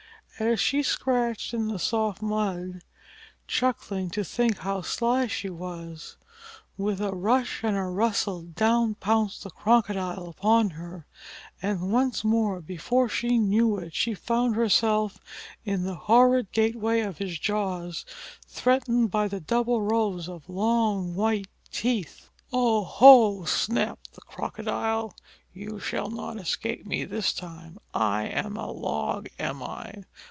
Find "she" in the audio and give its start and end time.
0.59-0.81, 5.27-5.51, 13.07-13.37, 13.93-14.15